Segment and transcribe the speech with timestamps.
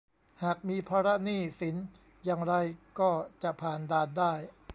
[0.43, 1.75] หากมีภาระหนี้สิน
[2.23, 2.53] อย่างไร
[2.99, 3.11] ก็
[3.43, 4.33] จะผ่านด่านได้